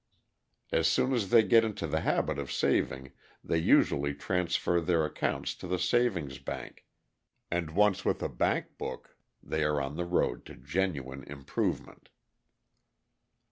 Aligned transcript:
As 0.71 0.87
soon 0.87 1.13
as 1.13 1.29
they 1.29 1.43
get 1.43 1.63
into 1.63 1.85
the 1.85 1.99
habit 2.01 2.39
of 2.39 2.51
saving 2.51 3.11
they 3.43 3.59
usually 3.59 4.15
transfer 4.15 4.81
their 4.81 5.05
accounts 5.05 5.53
to 5.53 5.67
the 5.67 5.77
savings 5.77 6.39
bank 6.39 6.87
and 7.51 7.69
once 7.75 8.03
with 8.03 8.23
a 8.23 8.27
bank 8.27 8.79
book, 8.79 9.15
they 9.43 9.63
are 9.63 9.79
on 9.79 9.97
the 9.97 10.05
road 10.05 10.43
to 10.45 10.55
genuine 10.55 11.21
improvement. 11.25 12.09